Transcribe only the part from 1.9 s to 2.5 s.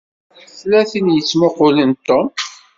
Tom.